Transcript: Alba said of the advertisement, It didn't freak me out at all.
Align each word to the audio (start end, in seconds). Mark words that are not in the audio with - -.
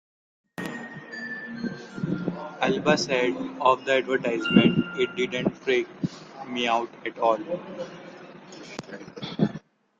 Alba 2.59 2.97
said 2.97 3.37
of 3.61 3.85
the 3.85 3.91
advertisement, 3.99 4.99
It 4.99 5.15
didn't 5.15 5.51
freak 5.51 5.87
me 6.47 6.67
out 6.67 6.89
at 7.05 7.19
all. 7.19 7.37